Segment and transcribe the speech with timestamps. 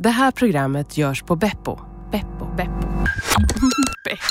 [0.00, 1.78] Det här programmet görs på Beppo.
[2.12, 2.46] Beppo.
[2.56, 2.88] Beppo.
[4.04, 4.26] Beppo.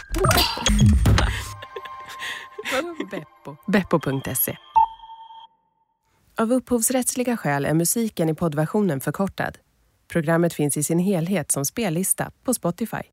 [3.11, 3.57] Beppo?
[3.67, 4.57] Beppo.se.
[6.37, 9.57] Av upphovsrättsliga skäl är musiken i poddversionen förkortad.
[10.07, 13.03] Programmet finns i sin helhet som spellista på Spotify.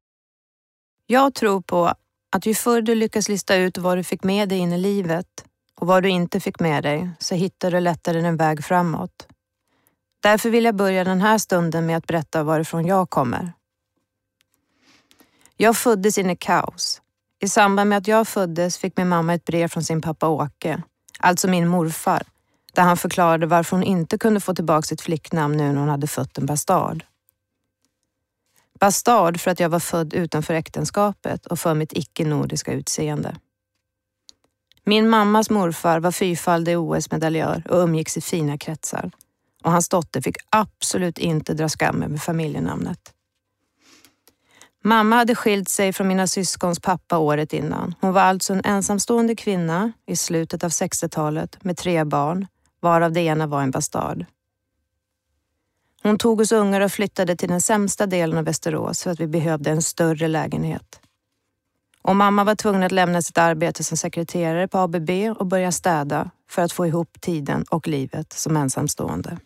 [1.07, 1.95] Jag tror på
[2.37, 5.45] att ju förr du lyckas lista ut vad du fick med dig in i livet
[5.75, 9.29] och vad du inte fick med dig så hittar du lättare en väg framåt.
[10.25, 13.53] Därför vill jag börja den här stunden med att berätta varifrån jag kommer.
[15.57, 17.03] Jag föddes in i kaos.
[17.41, 20.83] I samband med att jag föddes fick min mamma ett brev från sin pappa Åke,
[21.19, 22.23] alltså min morfar,
[22.73, 26.07] där han förklarade varför hon inte kunde få tillbaka sitt flicknamn nu när hon hade
[26.07, 27.05] fött en bastard.
[28.81, 33.37] Bastard för att jag var född utanför äktenskapet och för mitt icke-nordiska utseende.
[34.85, 39.11] Min mammas morfar var fyrfaldig OS-medaljör och umgicks i fina kretsar
[39.65, 42.99] och hans dotter fick absolut inte dra skam över familjenamnet.
[44.87, 47.95] Mamma hade skilt sig från mina syskons pappa året innan.
[48.01, 52.47] Hon var alltså en ensamstående kvinna i slutet av 60-talet med tre barn,
[52.81, 54.25] varav det ena var en bastard.
[56.03, 59.27] Hon tog oss ungar och flyttade till den sämsta delen av Västerås för att vi
[59.27, 61.01] behövde en större lägenhet.
[62.03, 66.31] Och mamma var tvungen att lämna sitt arbete som sekreterare på ABB och börja städa
[66.51, 69.39] för att få ihop tiden och livet som ensamstående.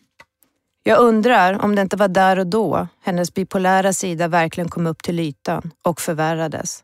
[0.83, 5.03] Jag undrar om det inte var där och då hennes bipolära sida verkligen kom upp
[5.03, 6.83] till ytan och förvärrades.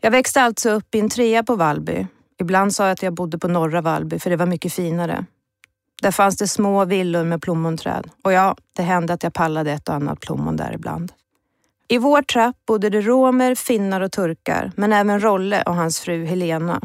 [0.00, 2.06] Jag växte alltså upp i en trea på Vallby.
[2.40, 5.24] Ibland sa jag att jag bodde på norra Vallby för det var mycket finare.
[6.02, 9.88] Där fanns det små villor med plommonträd och ja, det hände att jag pallade ett
[9.88, 11.12] och annat plommon där ibland.
[11.88, 16.24] I vår trapp bodde det romer, finnar och turkar, men även Rolle och hans fru
[16.24, 16.80] Helena.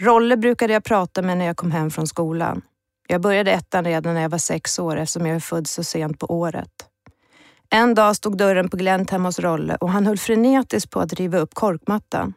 [0.00, 2.62] Rolle brukade jag prata med när jag kom hem från skolan.
[3.06, 6.18] Jag började ettan redan när jag var sex år eftersom jag är född så sent
[6.18, 6.70] på året.
[7.70, 11.12] En dag stod dörren på glänt hemma hos Rolle och han höll frenetiskt på att
[11.12, 12.34] riva upp korkmattan.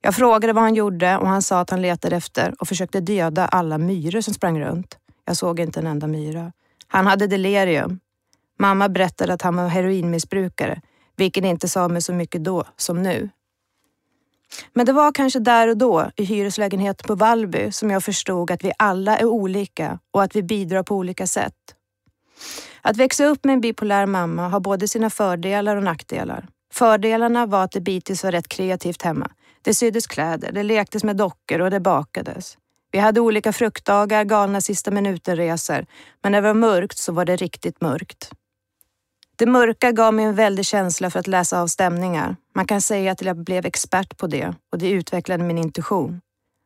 [0.00, 3.46] Jag frågade vad han gjorde och han sa att han letade efter och försökte döda
[3.46, 4.98] alla myror som sprang runt.
[5.24, 6.52] Jag såg inte en enda myra.
[6.88, 8.00] Han hade delirium.
[8.58, 10.80] Mamma berättade att han var heroinmissbrukare,
[11.16, 13.28] vilket inte sa mig så mycket då som nu.
[14.72, 18.64] Men det var kanske där och då, i hyreslägenheten på Vallby, som jag förstod att
[18.64, 21.54] vi alla är olika och att vi bidrar på olika sätt.
[22.82, 26.48] Att växa upp med en bipolär mamma har både sina fördelar och nackdelar.
[26.72, 29.30] Fördelarna var att det bitvis var rätt kreativt hemma.
[29.62, 32.58] Det syddes kläder, det lektes med dockor och det bakades.
[32.92, 35.86] Vi hade olika fruktdagar, galna sista minuten-resor,
[36.22, 38.30] men när det var mörkt så var det riktigt mörkt.
[39.38, 42.36] Det mörka gav mig en väldig känsla för att läsa av stämningar.
[42.54, 46.20] Man kan säga att jag blev expert på det och det utvecklade min intuition.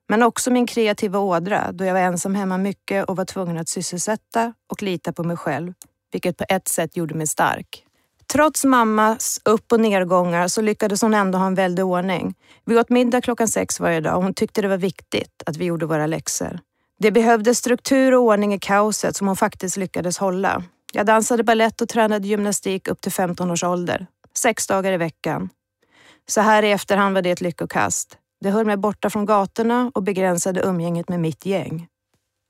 [0.09, 3.69] Men också min kreativa ådra då jag var ensam hemma mycket och var tvungen att
[3.69, 5.73] sysselsätta och lita på mig själv,
[6.13, 7.85] vilket på ett sätt gjorde mig stark.
[8.33, 12.35] Trots mammas upp och nedgångar så lyckades hon ändå ha en väldig ordning.
[12.65, 15.65] Vi åt middag klockan sex varje dag och hon tyckte det var viktigt att vi
[15.65, 16.59] gjorde våra läxor.
[16.99, 20.63] Det behövdes struktur och ordning i kaoset som hon faktiskt lyckades hålla.
[20.93, 24.07] Jag dansade ballett och tränade gymnastik upp till 15 års ålder.
[24.35, 25.49] Sex dagar i veckan.
[26.29, 28.19] Så här i efterhand var det ett lyckokast.
[28.41, 31.87] Det höll mig borta från gatorna och begränsade umgänget med mitt gäng.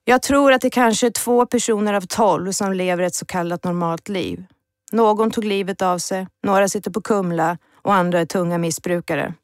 [0.04, 3.64] Jag tror att det kanske är två personer av tolv som lever ett så kallat
[3.64, 4.44] normalt liv.
[4.92, 9.34] Någon tog livet av sig, några sitter på Kumla och andra är tunga missbrukare.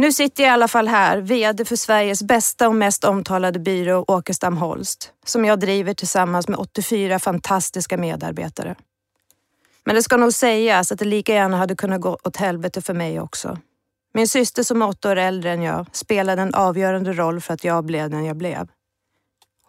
[0.00, 4.04] Nu sitter jag i alla fall här, VD för Sveriges bästa och mest omtalade byrå
[4.08, 8.74] Åkestam Holst, som jag driver tillsammans med 84 fantastiska medarbetare.
[9.84, 12.94] Men det ska nog sägas att det lika gärna hade kunnat gå åt helvete för
[12.94, 13.58] mig också.
[14.14, 17.64] Min syster som är åtta år äldre än jag spelade en avgörande roll för att
[17.64, 18.68] jag blev den jag blev.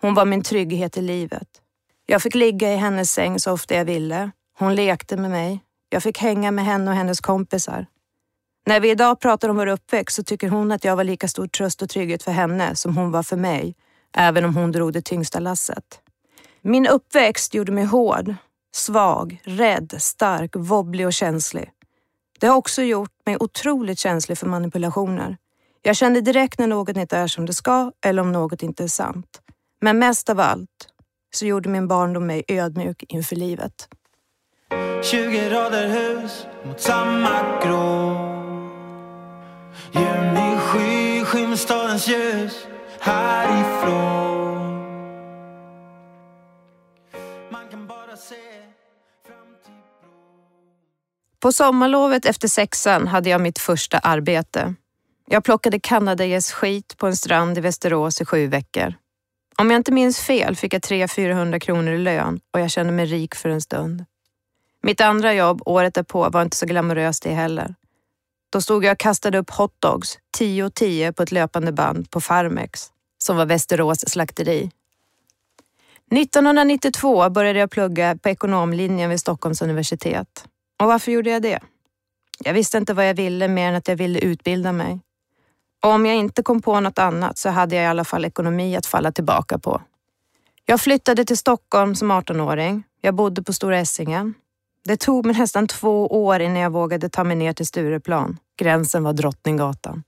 [0.01, 1.47] Hon var min trygghet i livet.
[2.06, 4.31] Jag fick ligga i hennes säng så ofta jag ville.
[4.59, 5.63] Hon lekte med mig.
[5.89, 7.85] Jag fick hänga med henne och hennes kompisar.
[8.69, 11.47] När vi idag pratar om vår uppväxt så tycker hon att jag var lika stor
[11.47, 13.75] tröst och trygghet för henne som hon var för mig,
[14.16, 16.02] även om hon drog det tyngsta lasset.
[16.62, 18.35] Min uppväxt gjorde mig hård,
[18.75, 21.71] svag, rädd, stark, wobblig och känslig.
[22.39, 25.38] Det har också gjort mig otroligt känslig för manipulationer.
[25.81, 28.88] Jag kände direkt när något inte är som det ska eller om något inte är
[28.88, 29.42] sant.
[29.81, 30.88] Men mest av allt
[31.36, 33.88] så gjorde min barndom mig ödmjuk inför livet.
[35.04, 38.39] 20 rader hus mot samma grå
[39.91, 42.67] Juni sky skymmer stadens ljus
[42.99, 44.69] härifrån
[47.51, 48.35] Man kan bara se
[51.39, 54.73] På sommarlovet efter sexan hade jag mitt första arbete.
[55.31, 58.93] Jag plockade kanadagäss skit på en strand i Västerås i sju veckor.
[59.57, 63.05] Om jag inte minns fel fick jag 300-400 kronor i lön och jag kände mig
[63.05, 64.05] rik för en stund.
[64.83, 67.75] Mitt andra jobb året därpå var inte så glamoröst det heller.
[68.50, 72.22] Då stod jag och kastade upp hotdogs, 10 och 10 på ett löpande band på
[72.22, 74.72] Farmex, som var Västerås slakteri.
[76.12, 80.46] 1992 började jag plugga på ekonomlinjen vid Stockholms universitet.
[80.81, 81.60] Och varför gjorde jag det?
[82.44, 85.00] Jag visste inte vad jag ville mer än att jag ville utbilda mig.
[85.84, 88.75] Och om jag inte kom på något annat så hade jag i alla fall ekonomi
[88.75, 89.81] att falla tillbaka på.
[90.66, 92.84] Jag flyttade till Stockholm som 18-åring.
[93.01, 94.34] Jag bodde på Stora Essingen.
[94.85, 98.37] Det tog mig nästan två år innan jag vågade ta mig ner till Stureplan.
[98.57, 100.03] Gränsen var Drottninggatan.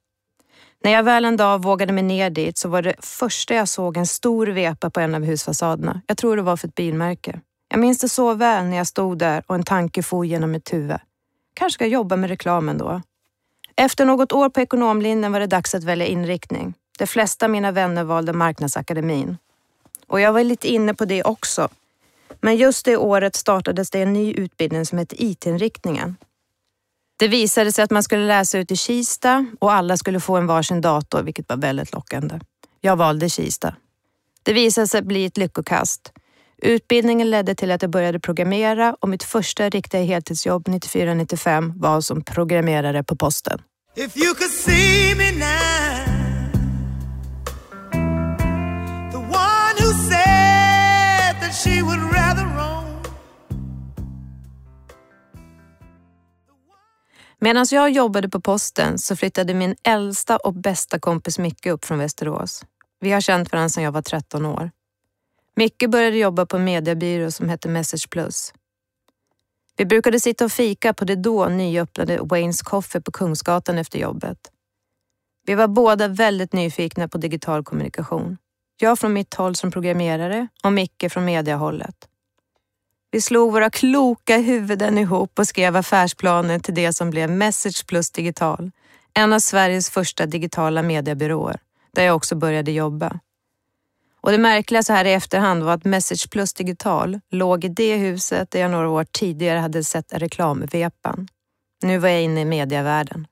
[0.84, 3.98] När jag väl en dag vågade mig ner dit så var det första jag såg
[3.98, 6.02] en stor vepa på en av husfasaderna.
[6.08, 7.40] Jag tror det var för ett bilmärke.
[7.70, 10.74] Jag minns det så väl när jag stod där och en tanke for genom mitt
[10.74, 10.98] huvud.
[11.54, 13.02] Kanske ska jag jobba med reklamen då.
[13.76, 16.74] Efter något år på ekonomlinjen var det dags att välja inriktning.
[17.00, 19.38] De flesta av mina vänner valde marknadsakademin.
[20.08, 21.70] Och jag var lite inne på det också.
[22.42, 26.16] Men just det året startades det en ny utbildning som hette IT-inriktningen.
[27.20, 30.48] Det visade sig att man skulle läsa ut i Kista och alla skulle få en
[30.48, 32.40] varsin dator, vilket var väldigt lockande.
[32.82, 33.76] Jag valde Kista.
[34.44, 36.12] Det visade sig bli ett lyckokast.
[36.62, 42.24] Utbildningen ledde till att jag började programmera och mitt första riktiga heltidsjobb 94-95 var som
[42.24, 43.62] programmerare på posten.
[43.96, 46.21] If you could see me now
[57.44, 62.00] Medan jag jobbade på posten så flyttade min äldsta och bästa kompis Micke upp från
[62.00, 62.66] Västerås.
[63.00, 64.72] Vi har känt varandra sedan jag var 13 år.
[65.56, 68.54] Micke började jobba på en mediebyrå som hette Message Plus.
[69.78, 74.38] Vi brukade sitta och fika på det då nyöppnade Waynes Coffee på Kungsgatan efter jobbet.
[75.46, 78.38] Vi var båda väldigt nyfikna på digital kommunikation.
[78.78, 82.08] Jag från mitt håll som programmerare och Micke från mediahållet.
[83.12, 88.12] Vi slog våra kloka huvuden ihop och skrev affärsplaner till det som blev Message Plus
[88.12, 88.72] Digital,
[89.14, 91.60] en av Sveriges första digitala mediebyråer,
[91.92, 93.20] där jag också började jobba.
[94.22, 97.96] Och det märkliga så här i efterhand var att Message Plus Digital låg i det
[97.96, 101.28] huset där jag några år tidigare hade sett reklamvepan.
[101.84, 103.28] Nu var jag inne i medievärlden.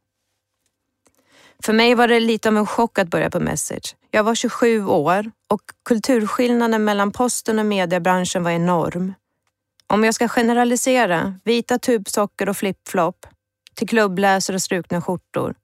[1.63, 3.95] För mig var det lite av en chock att börja på Message.
[4.11, 9.13] Jag var 27 år och kulturskillnaden mellan posten och mediebranschen var enorm.
[9.93, 13.25] Om jag ska generalisera, vita tubsocker och flipflop
[13.75, 15.55] till klubbläsare och strukna skjortor.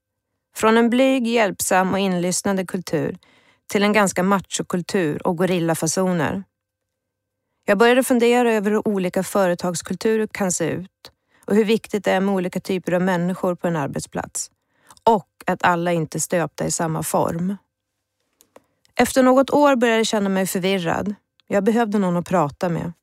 [0.56, 3.18] Från en blyg, hjälpsam och inlyssnande kultur
[3.68, 6.44] till en ganska machokultur och gorillafasoner.
[7.66, 11.12] Jag började fundera över hur olika företagskulturer kan se ut
[11.45, 14.51] och hur viktigt det är med olika typer av människor på en arbetsplats.
[15.04, 17.57] Och att alla inte är stöpta i samma form.
[18.95, 21.16] Efter något år började jag känna mig förvirrad.
[21.48, 22.94] Jag behövde någon att prata med.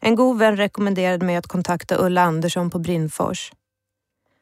[0.00, 3.52] En god vän rekommenderade mig att kontakta Ulla Andersson på Brinnfors.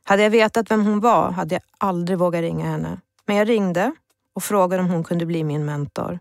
[0.04, 3.00] Hade jag vetat vem hon var hade jag aldrig vågat ringa henne.
[3.26, 3.92] Men jag ringde
[4.34, 6.18] och frågade om hon kunde bli min mentor.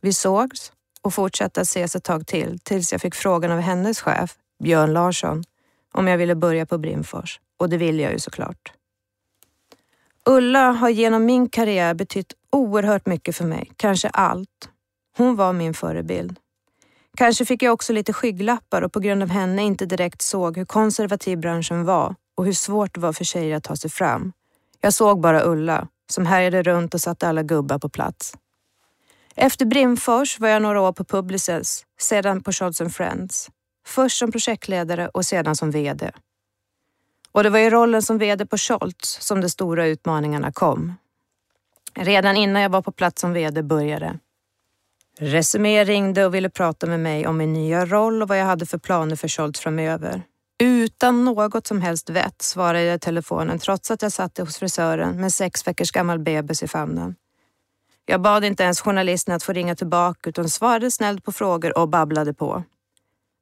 [0.00, 0.72] Vi sågs
[1.02, 4.34] och fortsatte att ses ett tag till tills jag fick frågan av hennes chef,
[4.64, 5.44] Björn Larsson,
[5.92, 7.40] om jag ville börja på Brimfors.
[7.56, 8.72] Och det ville jag ju såklart.
[10.24, 14.68] Ulla har genom min karriär betytt oerhört mycket för mig, kanske allt.
[15.16, 16.38] Hon var min förebild.
[17.16, 20.64] Kanske fick jag också lite skygglappar och på grund av henne inte direkt såg hur
[20.64, 24.32] konservativ branschen var och hur svårt det var för tjejer att ta sig fram.
[24.80, 28.34] Jag såg bara Ulla som härjade runt och satte alla gubbar på plats.
[29.34, 33.50] Efter Brimfors var jag några år på Publicis, sedan på Scholz Friends.
[33.86, 36.12] Först som projektledare och sedan som VD.
[37.32, 40.94] Och det var i rollen som VD på Scholz som de stora utmaningarna kom.
[41.94, 44.18] Redan innan jag var på plats som VD började.
[45.18, 48.66] Resumé ringde och ville prata med mig om min nya roll och vad jag hade
[48.66, 50.22] för planer för Scholz framöver.
[50.58, 55.20] Utan något som helst vett svarade jag i telefonen trots att jag satt hos frisören
[55.20, 57.14] med sex veckors gammal bebis i famnen.
[58.06, 61.88] Jag bad inte ens journalisten att få ringa tillbaka utan svarade snällt på frågor och
[61.88, 62.62] babblade på.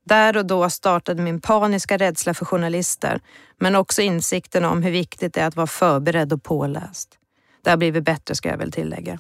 [0.07, 3.21] Där och då startade min paniska rädsla för journalister,
[3.61, 7.19] men också insikten om hur viktigt det är att vara förberedd och påläst.
[7.63, 9.19] Det har blivit bättre ska jag väl tillägga.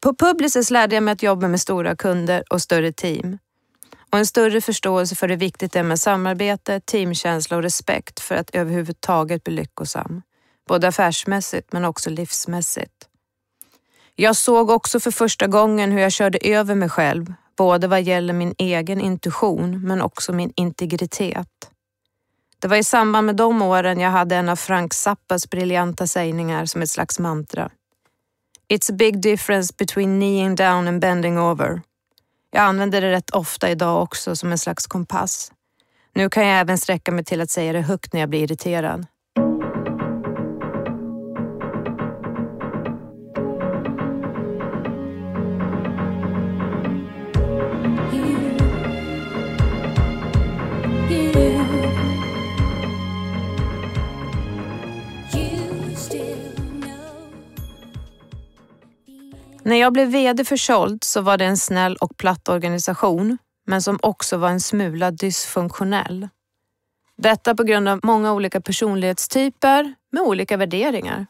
[0.00, 3.38] På Publicis lärde jag mig att jobba med stora kunder och större team
[4.12, 8.34] och en större förståelse för hur viktigt det är med samarbete, teamkänsla och respekt för
[8.34, 10.22] att överhuvudtaget bli lyckosam.
[10.68, 13.08] Både affärsmässigt men också livsmässigt.
[14.14, 18.34] Jag såg också för första gången hur jag körde över mig själv, både vad gäller
[18.34, 21.70] min egen intuition men också min integritet.
[22.58, 26.66] Det var i samband med de åren jag hade en av Frank Zappas briljanta sägningar
[26.66, 27.70] som ett slags mantra.
[28.70, 31.82] It's a big difference between kneeing down and bending over.
[32.50, 35.52] Jag använder det rätt ofta idag också som en slags kompass.
[36.14, 39.06] Nu kan jag även sträcka mig till att säga det högt när jag blir irriterad.
[59.68, 63.82] När jag blev VD för Scholt så var det en snäll och platt organisation, men
[63.82, 66.28] som också var en smula dysfunktionell.
[67.16, 71.26] Detta på grund av många olika personlighetstyper med olika värderingar.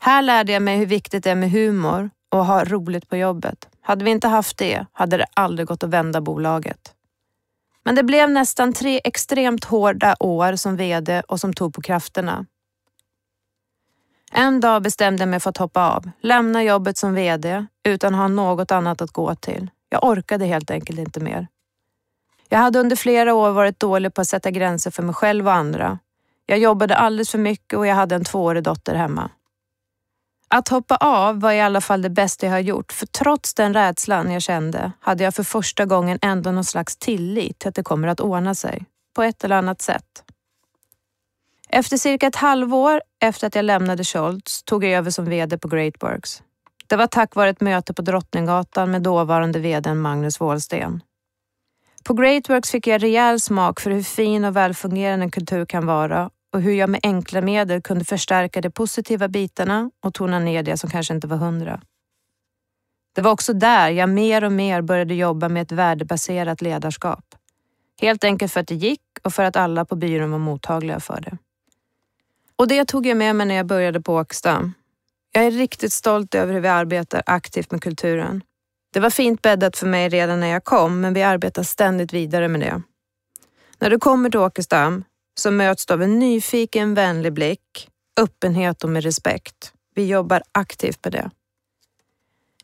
[0.00, 3.68] Här lärde jag mig hur viktigt det är med humor och ha roligt på jobbet.
[3.80, 6.94] Hade vi inte haft det hade det aldrig gått att vända bolaget.
[7.84, 12.46] Men det blev nästan tre extremt hårda år som VD och som tog på krafterna.
[14.32, 18.20] En dag bestämde jag mig för att hoppa av, lämna jobbet som VD utan att
[18.20, 19.70] ha något annat att gå till.
[19.88, 21.46] Jag orkade helt enkelt inte mer.
[22.48, 25.54] Jag hade under flera år varit dålig på att sätta gränser för mig själv och
[25.54, 25.98] andra.
[26.46, 29.30] Jag jobbade alldeles för mycket och jag hade en tvåårig dotter hemma.
[30.48, 33.74] Att hoppa av var i alla fall det bästa jag har gjort, för trots den
[33.74, 37.82] rädslan jag kände hade jag för första gången ändå någon slags tillit till att det
[37.82, 40.24] kommer att ordna sig, på ett eller annat sätt.
[41.70, 45.68] Efter cirka ett halvår efter att jag lämnade Scholz tog jag över som VD på
[45.68, 46.42] Great Works.
[46.86, 51.02] Det var tack vare ett möte på Drottninggatan med dåvarande VD Magnus Wåhlsten.
[52.04, 55.86] På Great Works fick jag rejäl smak för hur fin och välfungerande en kultur kan
[55.86, 60.62] vara och hur jag med enkla medel kunde förstärka de positiva bitarna och tona ner
[60.62, 61.80] det som kanske inte var hundra.
[63.14, 67.24] Det var också där jag mer och mer började jobba med ett värdebaserat ledarskap.
[68.00, 71.20] Helt enkelt för att det gick och för att alla på byrån var mottagliga för
[71.20, 71.38] det.
[72.58, 74.72] Och det tog jag med mig när jag började på Åksta.
[75.32, 78.42] Jag är riktigt stolt över hur vi arbetar aktivt med kulturen.
[78.92, 82.48] Det var fint bäddat för mig redan när jag kom, men vi arbetar ständigt vidare
[82.48, 82.82] med det.
[83.78, 87.88] När du kommer till Åkestam så möts du av en nyfiken, vänlig blick,
[88.20, 89.72] öppenhet och med respekt.
[89.94, 91.30] Vi jobbar aktivt med det.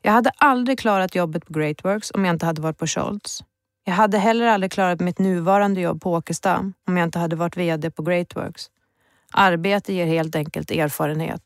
[0.03, 3.45] Jag hade aldrig klarat jobbet på Greatworks om jag inte hade varit på Scholz.
[3.85, 7.57] Jag hade heller aldrig klarat mitt nuvarande jobb på Åkestam om jag inte hade varit
[7.57, 8.71] VD på Greatworks.
[9.37, 11.43] Arbete ger helt enkelt erfarenhet.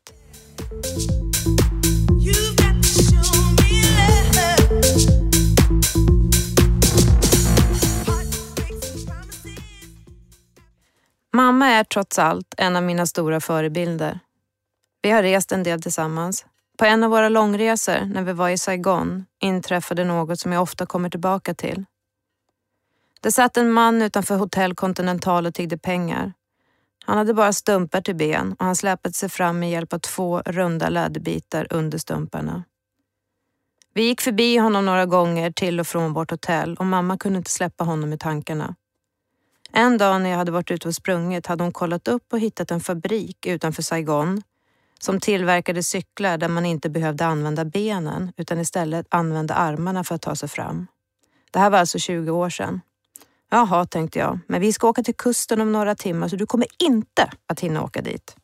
[11.33, 14.19] Mamma är trots allt en av mina stora förebilder.
[15.01, 16.45] Vi har rest en del tillsammans.
[16.77, 20.85] På en av våra långresor, när vi var i Saigon, inträffade något som jag ofta
[20.85, 21.85] kommer tillbaka till.
[23.21, 26.33] Det satt en man utanför Hotell Continental och tiggde pengar.
[27.09, 30.41] Han hade bara stumpar till ben och han släpade sig fram med hjälp av två
[30.45, 32.63] runda läderbitar under stumparna.
[33.93, 37.51] Vi gick förbi honom några gånger till och från vårt hotell och mamma kunde inte
[37.51, 38.75] släppa honom i tankarna.
[39.71, 42.71] En dag när jag hade varit ute och sprungit hade hon kollat upp och hittat
[42.71, 44.41] en fabrik utanför Saigon
[44.99, 50.21] som tillverkade cyklar där man inte behövde använda benen utan istället använde armarna för att
[50.21, 50.87] ta sig fram.
[51.51, 52.81] Det här var alltså 20 år sedan.
[53.51, 56.67] Jaha, tänkte jag, men vi ska åka till kusten om några timmar så du kommer
[56.79, 58.35] inte att hinna åka dit.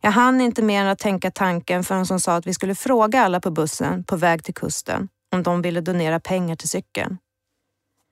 [0.00, 3.22] Jag hann inte mer än att tänka tanken förrän hon sa att vi skulle fråga
[3.22, 7.18] alla på bussen på väg till kusten om de ville donera pengar till cykeln.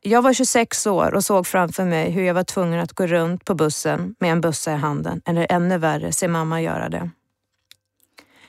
[0.02, 3.45] Jag var 26 år och såg framför mig hur jag var tvungen att gå runt
[3.45, 7.11] på bussen med en bössa i handen, eller ännu värre, se mamma göra det.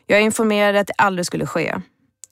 [0.05, 1.75] Jag informerade att det aldrig skulle ske,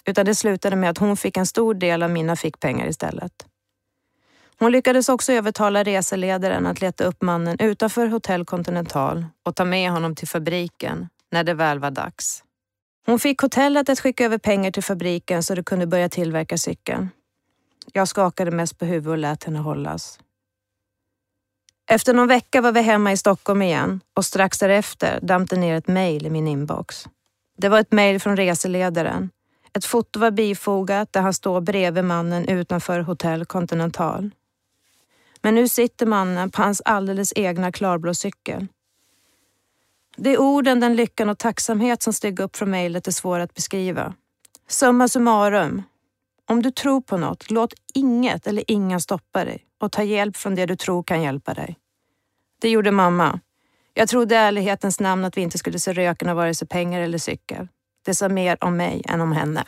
[0.06, 3.46] utan det slutade med att hon fick en stor del av mina fickpengar istället.
[4.60, 9.92] Hon lyckades också övertala reseledaren att leta upp mannen utanför Hotel Continental och ta med
[9.92, 12.44] honom till fabriken när det väl var dags.
[13.06, 17.10] Hon fick hotellet att skicka över pengar till fabriken så de kunde börja tillverka cykeln.
[17.94, 20.20] Jag skakade mest på huvudet och lät henne hållas.
[21.92, 25.76] Efter någon vecka var vi hemma i Stockholm igen och strax därefter damp det ner
[25.76, 27.06] ett mejl i min inbox.
[27.58, 29.30] Det var ett mejl från reseledaren.
[29.74, 34.32] Ett foto var bifogat där han står bredvid mannen utanför Hotel Continental.
[35.42, 38.68] Men nu sitter mannen på hans alldeles egna klarblå cykel.
[40.18, 43.54] Det är orden, den lyckan och tacksamhet som steg upp från mejlet är svåra att
[43.54, 44.14] beskriva.
[44.68, 45.84] Summa summarum.
[46.46, 50.56] Om du tror på något, låt inget eller ingen stoppa dig och ta hjälp från
[50.56, 51.78] det du tror kan hjälpa dig.
[52.62, 53.40] Det gjorde mamma.
[53.94, 57.02] Jag trodde i ärlighetens namn att vi inte skulle se röken av vare sig pengar
[57.02, 57.68] eller cykel.
[58.06, 59.64] Det sa mer om mig än om henne.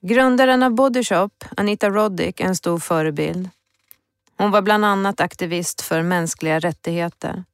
[0.00, 3.50] Grundaren av Bodyshop, Anita Roddick, är en stor förebild.
[4.38, 7.44] Hon var bland annat aktivist för mänskliga rättigheter.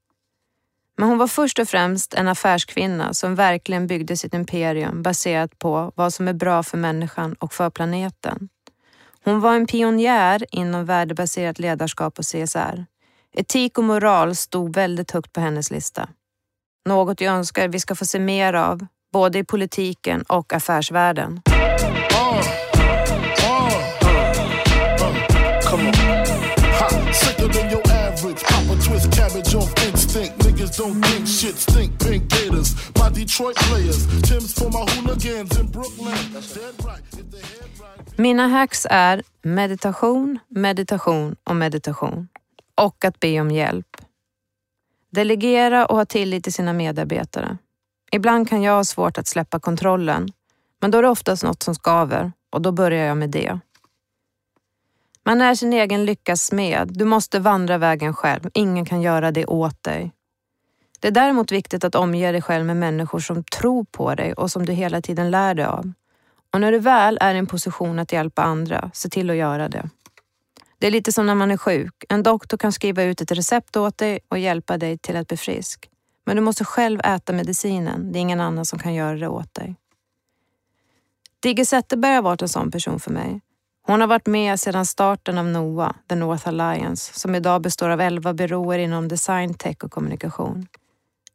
[0.97, 5.93] Men hon var först och främst en affärskvinna som verkligen byggde sitt imperium baserat på
[5.95, 8.49] vad som är bra för människan och för planeten.
[9.25, 12.87] Hon var en pionjär inom värdebaserat ledarskap och CSR.
[13.33, 16.09] Etik och moral stod väldigt högt på hennes lista.
[16.89, 21.43] Något jag önskar vi ska få se mer av, både i politiken och affärsvärlden.
[38.17, 42.29] Mina hacks är meditation, meditation och meditation.
[42.75, 43.97] Och att be om hjälp.
[45.11, 47.59] Delegera och ha tillit till sina medarbetare.
[48.13, 50.29] Ibland kan jag ha svårt att släppa kontrollen,
[50.81, 53.59] men då är det oftast något som skaver och då börjar jag med det.
[55.25, 56.89] Man är sin egen lyckas smed.
[56.93, 58.51] Du måste vandra vägen själv.
[58.55, 60.13] Ingen kan göra det åt dig.
[61.01, 64.51] Det är däremot viktigt att omge dig själv med människor som tror på dig och
[64.51, 65.93] som du hela tiden lär dig av.
[66.53, 69.69] Och när du väl är i en position att hjälpa andra, se till att göra
[69.69, 69.91] det.
[70.79, 72.05] Det är lite som när man är sjuk.
[72.09, 75.37] En doktor kan skriva ut ett recept åt dig och hjälpa dig till att bli
[75.37, 75.91] frisk.
[76.27, 78.13] Men du måste själv äta medicinen.
[78.13, 79.77] Det är ingen annan som kan göra det åt dig.
[81.43, 83.41] Digge Zetterberg har varit en sån person för mig.
[83.87, 88.01] Hon har varit med sedan starten av NOA, The North Alliance, som idag består av
[88.01, 90.67] elva byråer inom design, tech och kommunikation.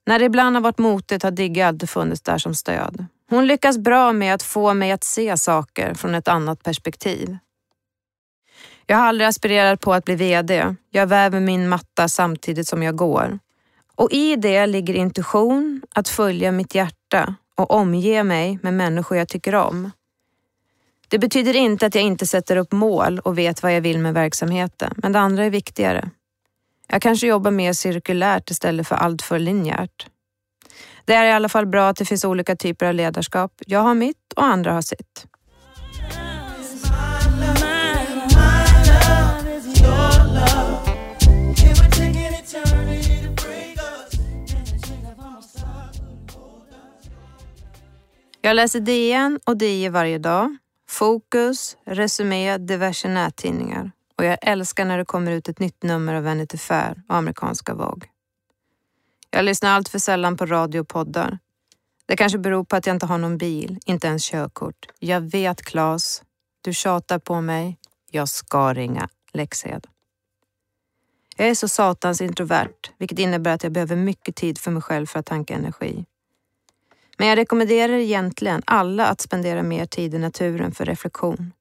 [0.06, 3.06] När det ibland har varit motigt har Digge alltid funnits där som stöd.
[3.30, 7.38] Hon lyckas bra med att få mig att se saker från ett annat perspektiv.
[8.86, 10.76] Jag har aldrig aspirerat på att bli VD.
[10.92, 13.40] Jag väver min matta samtidigt som jag går.
[13.96, 19.28] Och i det ligger intuition, att följa mitt hjärta och omge mig med människor jag
[19.28, 19.92] tycker om.
[21.10, 24.14] Det betyder inte att jag inte sätter upp mål och vet vad jag vill med
[24.14, 26.10] verksamheten, men det andra är viktigare.
[26.88, 30.08] Jag kanske jobbar mer cirkulärt istället för alltför linjärt.
[31.06, 33.52] Det är i alla fall bra att det finns olika typer av ledarskap.
[33.66, 35.26] Jag har mitt och andra har sitt.
[48.42, 50.58] Jag läser DN och DI varje dag.
[50.90, 53.92] Fokus, Resumé, diverse nättidningar.
[54.18, 57.74] Och jag älskar när det kommer ut ett nytt nummer av Vanity Fair och amerikanska
[57.74, 58.10] Vogue.
[59.30, 61.40] Jag lyssnar allt för sällan på radio och poddar.
[62.06, 64.88] Det kanske beror på att jag inte har någon bil, inte ens körkort.
[65.00, 66.24] Jag vet Claes,
[66.62, 67.78] du tjatar på mig.
[68.12, 69.88] Jag ska ringa Lexhed.
[71.38, 75.06] Jag är så satans introvert, vilket innebär att jag behöver mycket tid för mig själv
[75.06, 76.06] för att tanka energi.
[77.18, 81.52] Men jag rekommenderar egentligen alla att spendera mer tid i naturen för reflektion.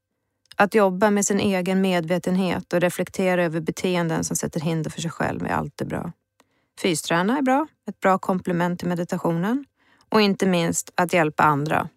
[0.56, 5.10] Att jobba med sin egen medvetenhet och reflektera över beteenden som sätter hinder för sig
[5.10, 6.12] själv är alltid bra.
[6.80, 9.64] Fysträna är bra, ett bra komplement till meditationen.
[10.08, 11.88] Och inte minst att hjälpa andra.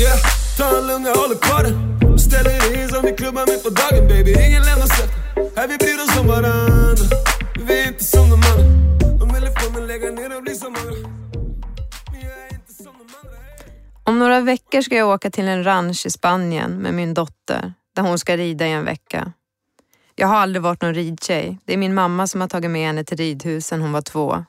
[0.00, 0.18] Yeah,
[0.58, 2.18] ta en lunga, håller kvar den.
[2.18, 4.30] Ställer in som vi klubbar mitt på dagen baby.
[4.30, 5.56] Ingen lämnar sätet.
[5.56, 6.81] Här vi bryr oss om varann.
[14.32, 18.18] Några veckor ska jag åka till en ranch i Spanien med min dotter där hon
[18.18, 19.32] ska rida i en vecka.
[20.14, 21.58] Jag har aldrig varit någon ridtjej.
[21.64, 24.44] Det är min mamma som har tagit med henne till ridhusen, hon var två.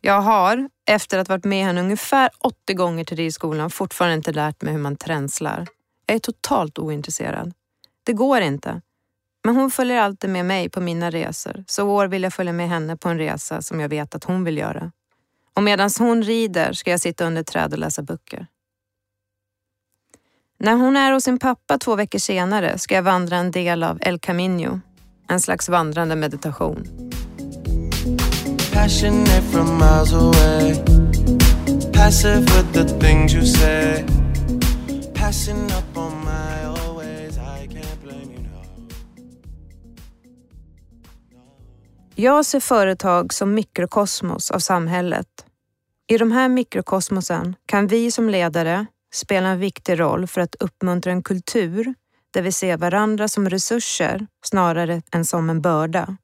[0.00, 4.32] Jag har, efter att ha varit med henne ungefär 80 gånger till ridskolan, fortfarande inte
[4.32, 5.66] lärt mig hur man tränslar.
[6.06, 7.52] Jag är totalt ointresserad.
[8.02, 8.80] Det går inte.
[9.44, 12.68] Men hon följer alltid med mig på mina resor, så år vill jag följa med
[12.68, 14.92] henne på en resa som jag vet att hon vill göra.
[15.54, 18.46] Och medan hon rider ska jag sitta under träd och läsa böcker.
[20.64, 23.98] När hon är hos sin pappa två veckor senare ska jag vandra en del av
[24.00, 24.80] El Camino,
[25.28, 26.84] en slags vandrande meditation.
[42.14, 45.26] Jag ser företag som mikrokosmos av samhället.
[46.08, 51.12] I de här mikrokosmosen kan vi som ledare spelar en viktig roll för att uppmuntra
[51.12, 51.94] en kultur
[52.30, 56.16] där vi ser varandra som resurser snarare än som en börda.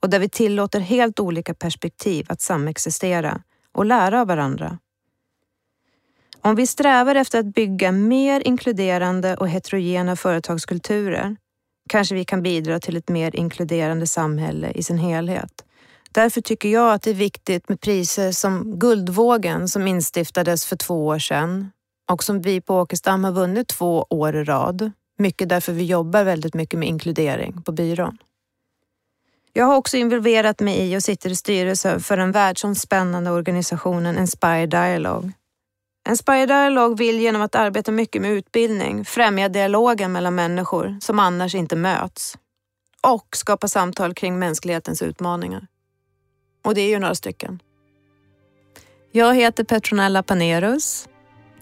[0.00, 3.42] Och där vi tillåter helt olika perspektiv att samexistera
[3.72, 4.78] och lära av varandra.
[6.40, 11.36] Om vi strävar efter att bygga mer inkluderande och heterogena företagskulturer
[11.88, 15.64] kanske vi kan bidra till ett mer inkluderande samhälle i sin helhet.
[16.12, 21.06] Därför tycker jag att det är viktigt med priser som Guldvågen som instiftades för två
[21.06, 21.70] år sedan
[22.06, 24.92] och som vi på Åkerstam har vunnit två år i rad.
[25.18, 28.18] Mycket därför vi jobbar väldigt mycket med inkludering på byrån.
[29.52, 34.66] Jag har också involverat mig i och sitter i styrelsen för den världsomspännande organisationen Inspire
[34.66, 35.32] Dialogue.
[36.08, 41.54] Inspire Dialogue vill genom att arbeta mycket med utbildning främja dialogen mellan människor som annars
[41.54, 42.38] inte möts
[43.00, 45.66] och skapa samtal kring mänsklighetens utmaningar.
[46.64, 47.62] Och det är ju några stycken.
[49.12, 51.08] Jag heter Petronella Panerus.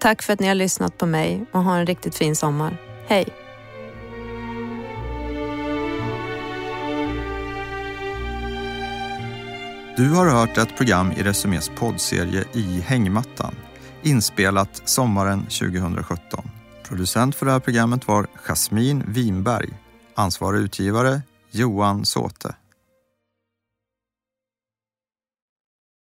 [0.05, 2.77] Tack för att ni har lyssnat på mig och ha en riktigt fin sommar.
[3.07, 3.29] Hej!
[9.97, 13.55] Du har hört ett program i Resumés poddserie I hängmattan,
[14.03, 16.51] inspelat sommaren 2017.
[16.89, 19.69] Producent för det här programmet var Jasmin Winberg.
[20.15, 22.55] Ansvarig utgivare Johan Såte.